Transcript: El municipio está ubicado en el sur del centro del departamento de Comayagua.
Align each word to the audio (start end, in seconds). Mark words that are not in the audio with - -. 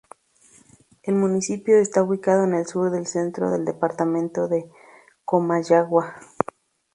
El 1.03 1.13
municipio 1.13 1.77
está 1.77 2.01
ubicado 2.01 2.45
en 2.45 2.55
el 2.55 2.65
sur 2.65 2.89
del 2.89 3.05
centro 3.05 3.51
del 3.51 3.65
departamento 3.65 4.47
de 4.47 4.67
Comayagua. 5.25 6.15